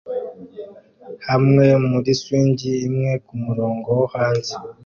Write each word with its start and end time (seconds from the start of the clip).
hamwe 1.27 1.65
muri 1.89 2.09
swing 2.21 2.59
imwe 2.87 3.11
kumurongo 3.25 3.87
wo 3.97 4.05
hanze 4.13 4.53